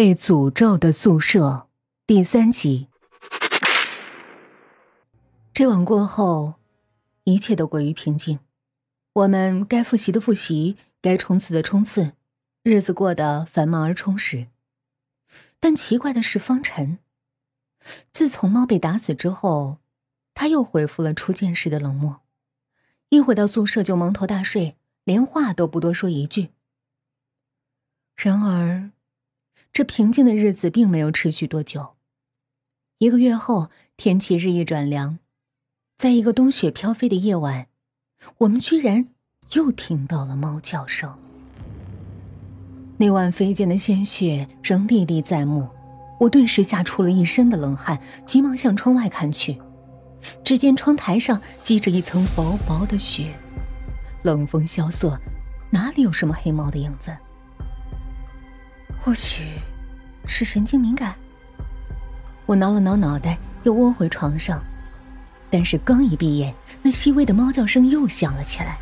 [0.00, 1.68] 被诅咒的宿舍
[2.06, 2.88] 第三集。
[5.52, 6.54] 这晚过后，
[7.24, 8.38] 一切都归于平静。
[9.12, 12.14] 我们该复习的复习，该冲刺的冲刺，
[12.62, 14.46] 日子过得繁忙而充实。
[15.60, 16.98] 但奇怪的是，方晨，
[18.10, 19.80] 自从猫被打死之后，
[20.32, 22.22] 他又恢复了初见时的冷漠，
[23.10, 26.48] 一回到宿舍就蒙头大睡，连话都不多说一句。
[28.16, 28.92] 然而。
[29.72, 31.94] 这平静的日子并没有持续多久。
[32.98, 35.18] 一个月后，天气日益转凉，
[35.96, 37.68] 在一个冬雪飘飞的夜晚，
[38.38, 39.08] 我们居然
[39.52, 41.18] 又听到了猫叫声。
[42.98, 45.66] 那晚飞溅的鲜血仍历历在目，
[46.18, 49.58] 我顿时吓出了一身的冷汗，急忙向窗外看去，
[50.44, 53.34] 只见窗台上积着一层薄薄的雪，
[54.22, 55.18] 冷风萧瑟，
[55.70, 57.16] 哪里有什么黑猫的影子？
[59.02, 59.44] 或许
[60.26, 61.14] 是神经敏感。
[62.46, 64.62] 我挠了挠脑袋，又窝回床上。
[65.50, 68.78] 但是刚一闭眼，那细微的猫叫声又响了起来。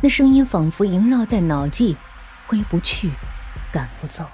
[0.00, 1.96] 那声音仿佛萦绕在脑际，
[2.46, 3.10] 挥不去，
[3.72, 4.24] 赶不走。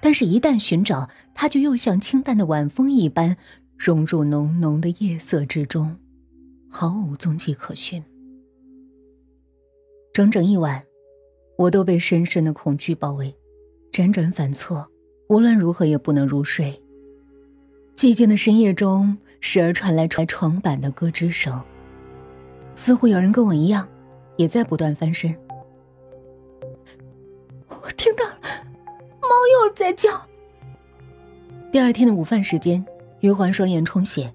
[0.00, 3.36] 但是，一旦寻找，它就又像清淡的晚风一般，
[3.76, 5.96] 融入浓浓的夜色之中，
[6.68, 8.02] 毫无踪迹可寻。
[10.12, 10.82] 整整一晚，
[11.56, 13.34] 我都被深深的恐惧包围。
[13.92, 14.88] 辗转反侧，
[15.28, 16.80] 无论如何也不能入睡。
[17.94, 21.60] 寂静的深夜中，时而传来床板的咯吱声，
[22.74, 23.86] 似乎有人跟我一样，
[24.36, 25.36] 也在不断翻身。
[27.68, 28.24] 我听到，
[29.20, 29.28] 猫
[29.60, 30.08] 又在叫。
[31.70, 32.82] 第二天的午饭时间，
[33.20, 34.32] 余环双眼充血。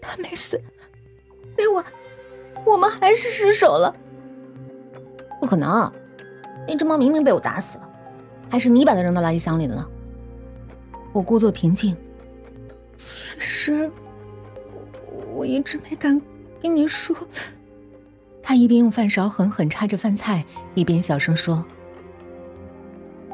[0.00, 0.60] 他没死，
[1.56, 1.84] 那我
[2.64, 3.94] 我们还是失手了。
[5.40, 5.92] 不可能。
[6.66, 7.88] 那只猫明明被我打死了，
[8.50, 9.86] 还是你把它扔到垃圾箱里的呢？
[11.12, 11.96] 我故作平静。
[12.96, 13.90] 其实，
[15.32, 16.20] 我一直没敢
[16.62, 17.16] 跟你说。
[18.42, 20.44] 他一边用饭勺狠狠插着饭菜，
[20.74, 21.64] 一边小声说：“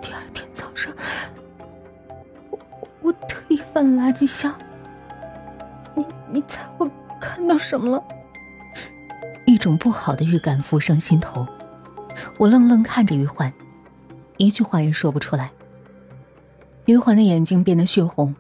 [0.00, 0.92] 第二天早上，
[2.50, 2.58] 我
[3.02, 4.54] 我特意翻了垃圾箱。
[5.94, 8.02] 你你猜我看到什么了？”
[9.44, 11.46] 一种不好的预感浮上心头。
[12.38, 13.52] 我愣愣看着余环，
[14.36, 15.50] 一句话也说不出来。
[16.86, 18.34] 余环的眼睛变得血红。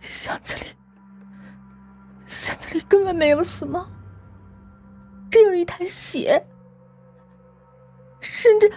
[0.00, 0.66] 箱子里，
[2.26, 3.86] 箱子里根本没有死猫，
[5.30, 6.46] 只有一滩血，
[8.20, 8.72] 甚至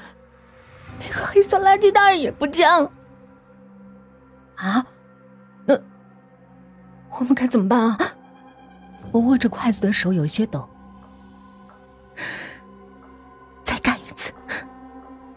[0.99, 2.91] 那个黑色垃圾袋也不见了。
[4.55, 4.85] 啊，
[5.65, 5.79] 那
[7.11, 7.97] 我们该怎么办啊？
[9.11, 10.67] 我握着筷子的手有些抖。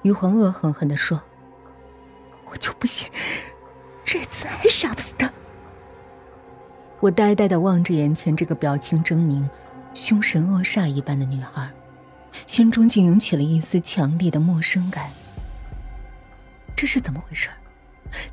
[0.02, 1.20] 余环恶狠狠的说
[2.50, 3.10] ：“我就不信，
[4.04, 5.32] 这次还杀不死他。”
[7.00, 9.48] 我呆呆的望着眼前这个表情狰狞、
[9.94, 11.70] 凶神恶煞一般的女孩，
[12.46, 15.10] 心中竟涌起了一丝强烈的陌生感。
[16.74, 17.48] 这是怎么回事？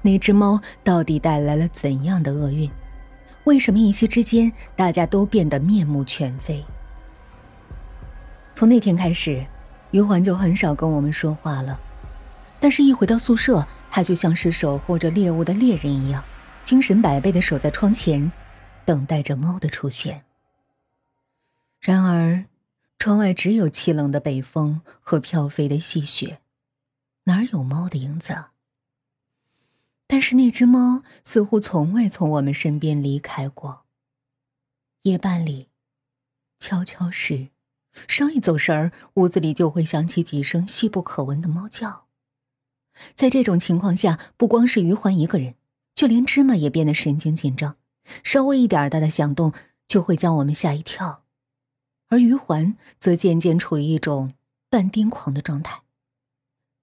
[0.01, 2.69] 那只猫到底带来了怎样的厄运？
[3.45, 6.65] 为什么一夕之间大家都变得面目全非？
[8.55, 9.45] 从那天开始。
[9.91, 11.79] 余环就很少跟我们说话了，
[12.59, 16.23] 但是，一回到宿舍，他就像是守护着猎物的猎人一样，
[16.63, 18.31] 精神百倍的守在窗前，
[18.85, 20.23] 等待着猫的出现。
[21.79, 22.45] 然而，
[22.99, 26.39] 窗外只有凄冷的北风和飘飞的细雪，
[27.23, 28.45] 哪有猫的影子？
[30.05, 33.85] 但是，那只猫似乎从未从我们身边离开过。
[35.03, 35.69] 夜半里，
[36.59, 37.47] 悄悄时。
[38.07, 42.05] 稍一走神儿，屋子里就会响起几声细不可闻的猫叫。
[43.15, 45.55] 在这种情况下，不光是余环一个人，
[45.95, 47.77] 就连芝麻也变得神经紧张，
[48.23, 49.53] 稍微一点大的响动
[49.87, 51.23] 就会将我们吓一跳。
[52.09, 54.33] 而余环则渐渐处于一种
[54.69, 55.83] 半癫狂的状态。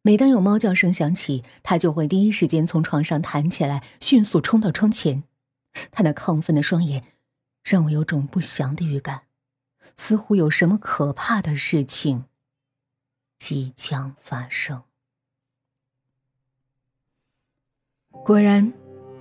[0.02, 5.24] 每当有猫叫声响起，他就会第一时间从床上弹起来，迅速冲到窗前。
[5.90, 7.02] 他那亢奋的双眼，
[7.64, 9.22] 让我有种不祥的预感。
[9.96, 12.24] 似乎有什么可怕的事情
[13.38, 14.82] 即将发生。
[18.24, 18.72] 果然，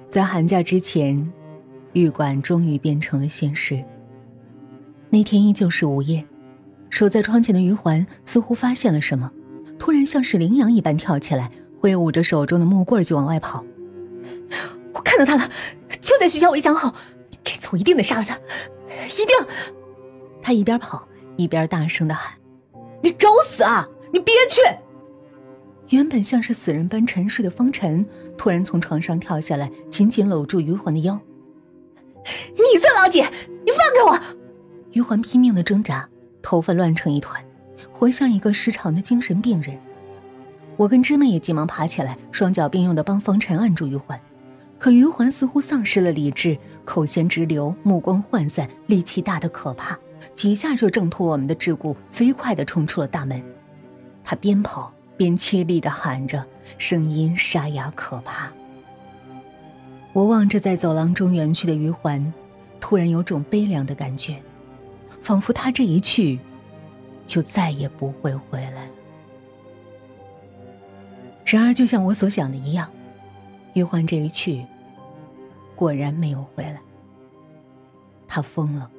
[0.07, 1.31] 在寒假之前，
[1.94, 3.83] 玉馆终于变成了现实。
[5.09, 6.25] 那天依旧是午夜，
[6.89, 9.31] 守在窗前的余环似乎发现了什么，
[9.77, 13.63] 突然像是羚羊一般跳起来，挥舞着手中的木棍就往外跑。
[14.94, 15.51] 我看到他了，
[16.01, 16.94] 就在学校围墙后，
[17.44, 18.35] 这次我一定得杀了他，
[19.06, 19.35] 一定！
[20.45, 21.07] 他一边跑
[21.38, 22.31] 一边大声的喊
[23.01, 23.89] ：“你找死啊！
[24.13, 24.62] 你别去！”
[25.89, 28.06] 原本像是死人般沉睡的方晨，
[28.38, 31.19] 突然从床上跳下来，紧紧搂住余环的腰。
[32.53, 33.21] 你算老几？
[33.21, 34.38] 你放开我！
[34.92, 36.07] 余环拼命的挣扎，
[36.44, 37.44] 头发乱成一团，
[37.91, 39.75] 活像一个失常的精神病人。
[40.77, 44.21] 我跟芝麻也急忙爬起来，双脚并用的帮方晨按住余环。
[44.77, 46.56] 可余环似乎丧失了理智，
[46.86, 49.98] 口涎直流，目光涣散，力气大的可怕，
[50.35, 53.41] 几下就挣脱我们的桎梏，飞快的冲出了大门。
[54.23, 56.45] 他边跑边凄厉的喊着，
[56.77, 58.51] 声音沙哑可怕。
[60.11, 62.33] 我望着在走廊中远去的余环，
[62.79, 64.41] 突然有种悲凉的感觉，
[65.21, 66.39] 仿佛他这一去，
[67.25, 68.91] 就再也不会回来了。
[71.45, 72.89] 然而，就像我所想的一样，
[73.73, 74.65] 余环这一去，
[75.75, 76.81] 果然没有回来。
[78.27, 78.89] 他疯了。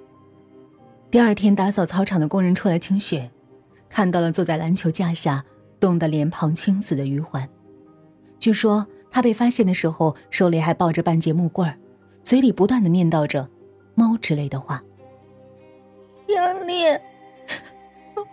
[1.11, 3.31] 第二天打扫操场的工人出来清雪，
[3.89, 5.45] 看到了坐在篮球架下、
[5.81, 7.49] 冻得脸庞青紫的余环。
[8.39, 11.73] 据说他被发现的时候，手里还抱着半截木棍
[12.23, 13.49] 嘴里不断的念叨着
[13.95, 14.83] “猫”之类的话。
[16.29, 16.83] 杨丽，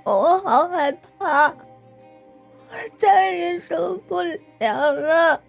[0.03, 1.47] 我好害怕。
[1.47, 4.19] 我再也受不
[4.59, 5.39] 了了。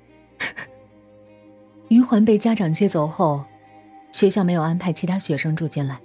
[1.88, 3.42] 余环被家长接走后，
[4.12, 5.98] 学校没有安排其他学生住进来。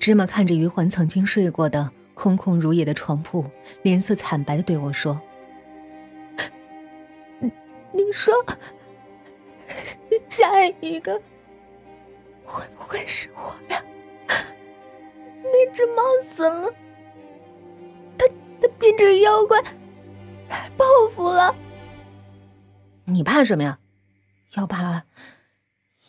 [0.00, 3.44] 芝麻看着余环曾经睡过的空空如也的床铺，
[3.82, 5.20] 脸色惨白的对我说
[7.38, 7.52] ：“你
[7.92, 8.34] 你说，
[10.26, 11.20] 下一个
[12.44, 13.84] 会不会是我呀？
[15.42, 16.72] 那只猫死了，
[18.16, 18.26] 它
[18.58, 19.62] 它变成妖怪。”
[20.78, 21.54] 报复了，
[23.04, 23.78] 你怕什么呀？
[24.54, 25.04] 要怕，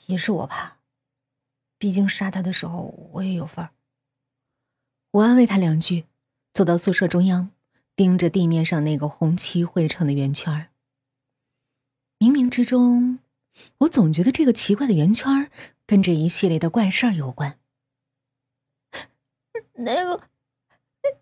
[0.05, 0.77] 也是我怕。
[1.77, 3.71] 毕竟杀他的时候，我也有份儿。
[5.11, 6.05] 我安慰他两句，
[6.53, 7.51] 走到宿舍中央，
[7.97, 10.69] 盯着地面上那个红漆绘成的圆圈
[12.17, 13.19] 冥冥之中，
[13.79, 15.51] 我总觉得这个奇怪的圆圈
[15.85, 17.59] 跟这一系列的怪事儿有关。
[19.73, 20.21] 那个，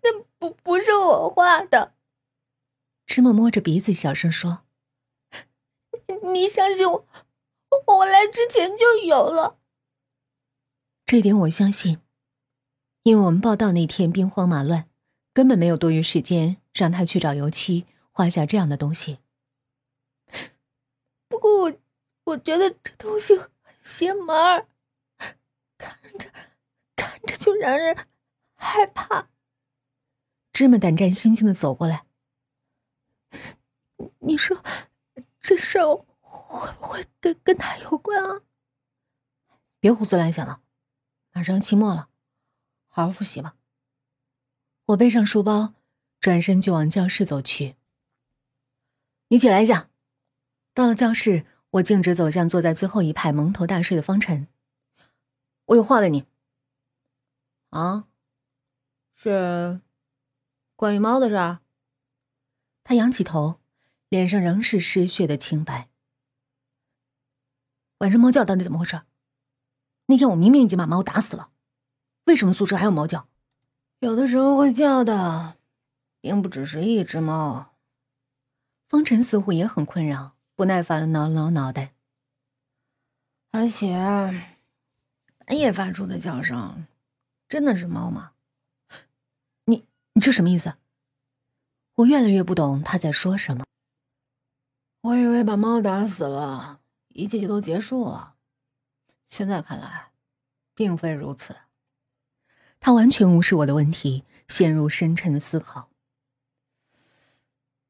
[0.02, 1.94] 那不不是我画的。
[3.06, 4.60] 芝麻摸着鼻子，小声说
[6.32, 7.06] ：“你相信我，
[7.86, 9.58] 我来之前就有了。
[11.06, 11.98] 这点我相信，
[13.02, 14.88] 因为我们报道那天兵荒马乱，
[15.32, 19.18] 根本没有多余时间让他去找油漆画下这样的东西。
[21.28, 21.72] 不过我
[22.24, 23.48] 我觉得这东西很
[23.82, 24.66] 邪门儿，
[25.78, 26.30] 看着
[26.94, 27.96] 看着就让人
[28.54, 29.28] 害怕。”
[30.52, 32.04] 芝麻胆战心惊的走过来。
[34.18, 34.62] 你说
[35.40, 38.42] 这事儿会不会跟跟他有关啊？
[39.80, 40.60] 别胡思乱想了，
[41.32, 42.09] 马上期末了，
[42.90, 43.56] 好好复习吧。
[44.86, 45.72] 我背上书包，
[46.20, 47.76] 转身就往教室走去。
[49.28, 49.88] 你起来一下。
[50.74, 54.48] 到了教室，我径直走向坐在最后一排蒙头大睡的方晨。
[55.66, 56.26] 我有话问你。
[57.70, 58.06] 啊？
[59.14, 59.80] 是
[60.76, 61.60] 关于猫的事儿？
[62.82, 63.60] 他仰起头，
[64.08, 65.88] 脸上仍是失血的清白。
[67.98, 69.02] 晚上猫叫到底怎么回事？
[70.06, 71.52] 那天我明明已经把猫打死了，
[72.24, 73.28] 为什么宿舍还有猫叫？
[73.98, 75.58] 有的时候会叫的，
[76.20, 77.74] 并不只是一只猫。
[78.88, 81.94] 风尘似乎也很困扰，不耐烦的挠了挠脑袋。
[83.50, 83.94] 而且，
[85.44, 86.86] 半夜发出的叫声，
[87.48, 88.32] 真的是猫吗？
[89.64, 90.74] 你你这什么意思？
[91.96, 93.64] 我越来越不懂他在说什么。
[95.02, 98.36] 我以为把猫打死了，一切就都结束了。
[99.26, 100.12] 现在看来，
[100.74, 101.56] 并非如此。
[102.80, 105.90] 他完全无视我的问题，陷入深沉的思考。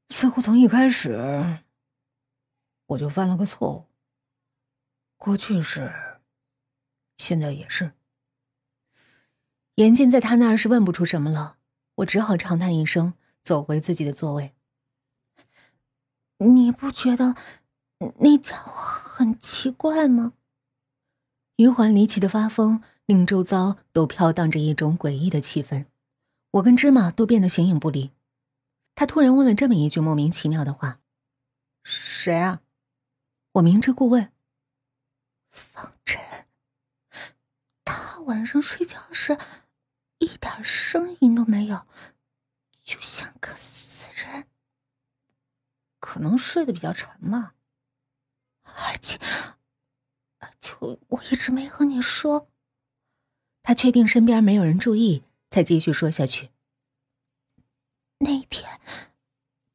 [0.08, 1.60] 似乎从一开始，
[2.86, 3.86] 我就犯了个错误。
[5.16, 6.20] 过去是，
[7.16, 7.92] 现在也是。
[9.76, 11.56] 眼见在他那儿是问不出什么了，
[11.94, 13.14] 我只好长叹一声。
[13.42, 14.54] 走回自己的座位。
[16.36, 17.34] 你不觉得
[18.18, 20.34] 那家伙很奇怪吗？
[21.56, 25.86] 余环离奇的发疯，令周遭都飘荡着一种诡异的气氛。
[26.52, 28.12] 我跟芝麻都变得形影不离。
[28.94, 31.00] 他突然问了这么一句莫名其妙的话
[31.82, 32.62] ：“谁啊？”
[33.54, 34.30] 我明知故问
[35.50, 36.22] ：“方辰。
[37.84, 39.36] 他晚上睡觉时
[40.18, 41.88] 一点声音都没有。”
[42.84, 44.46] 就像个死人，
[45.98, 47.54] 可能睡得比较沉嘛。
[48.62, 49.18] 而且，
[50.38, 52.46] 而且我一直没和你说。
[53.70, 56.50] 他确定身边没有人注意，才继续说下去。
[58.18, 58.80] 那天，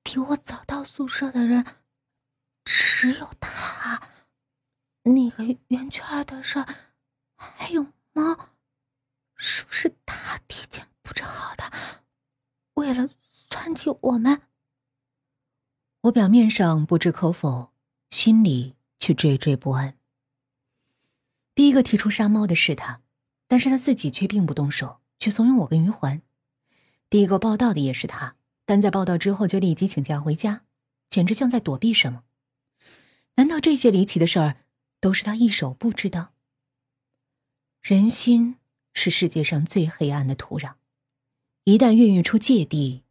[0.03, 1.65] 比我早到宿舍的人
[2.65, 4.09] 只有他。
[5.03, 6.61] 那个圆圈的事
[7.37, 8.49] 还有猫，
[9.37, 11.71] 是不是他提前布置好的？
[12.73, 13.09] 为了
[13.49, 14.41] 算计我们？
[16.01, 17.71] 我表面上不置可否，
[18.09, 19.97] 心里却惴惴不安。
[21.53, 23.01] 第一个提出杀猫的是他，
[23.47, 26.21] 但是他自己却并不动手，却怂恿我跟余环。
[27.09, 28.35] 第一个报道的也是他，
[28.65, 30.63] 但在报道之后就立即请假回家，
[31.09, 32.23] 简直像在躲避什么。
[33.35, 34.57] 难道这些离奇的事儿
[34.99, 36.29] 都是他一手布置的？
[37.81, 38.55] 人心
[38.93, 40.73] 是世界上最黑暗的土壤，
[41.65, 43.03] 一旦孕育出芥蒂，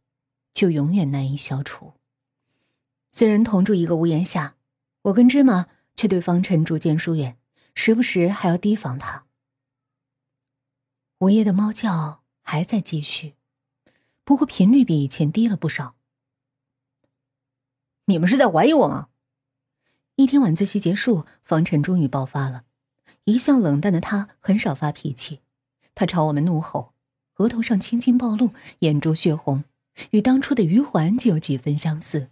[0.53, 1.93] 就永远难以消除。
[3.11, 4.57] 虽然同住一个屋檐下，
[5.03, 7.37] 我跟芝麻却对方辰逐渐疏远，
[7.73, 9.25] 时不时还要提防他。
[11.19, 13.35] 午夜的猫叫还在继续。
[14.25, 15.95] 不过频率比以前低了不少。
[18.05, 19.07] 你们是在怀疑我吗？
[20.15, 22.65] 一天晚自习结束，方晨终于爆发了。
[23.23, 25.41] 一向冷淡的他很少发脾气，
[25.95, 26.93] 他朝我们怒吼，
[27.35, 29.63] 额头上青筋暴露，眼珠血红，
[30.11, 32.29] 与当初的余环就有几分相似。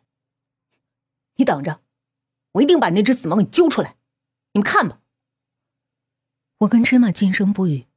[1.36, 1.80] 你等着，
[2.52, 3.96] 我一定把那只死猫给揪出来！
[4.52, 5.00] 你们看吧。
[6.60, 7.88] 我跟芝麻噤声不语，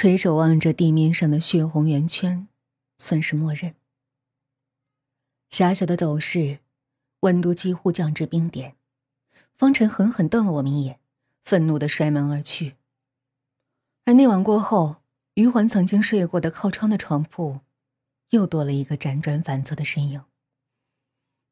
[0.00, 2.46] 垂手望着地面上的血红圆圈。
[2.98, 3.74] 算是默认。
[5.50, 6.60] 狭小的斗室，
[7.22, 8.76] 温度几乎降至冰点。
[9.56, 11.00] 方辰狠狠瞪了我们一眼，
[11.44, 12.76] 愤怒的摔门而去。
[14.04, 14.98] 而那晚过后，
[15.34, 17.58] 余环曾经睡过的靠窗的床铺，
[18.30, 20.22] 又多了一个辗转反侧的身影。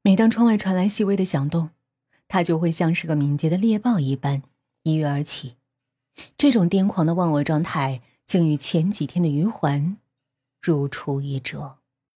[0.03, 1.71] 每当窗外传来细微的响动，
[2.29, 4.45] 他就会像是个敏捷的猎豹一般
[4.85, 5.57] 一跃而起。
[6.39, 9.97] 这种癫狂的忘我状态，竟与前几天的余环。
[10.61, 11.79] 如出一辙。